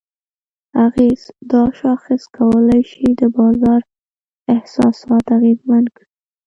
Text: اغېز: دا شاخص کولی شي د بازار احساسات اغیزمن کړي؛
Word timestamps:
اغېز: 0.85 1.21
دا 1.51 1.61
شاخص 1.79 2.21
کولی 2.37 2.81
شي 2.91 3.07
د 3.19 3.21
بازار 3.37 3.81
احساسات 4.55 5.25
اغیزمن 5.37 5.83
کړي؛ 5.95 6.07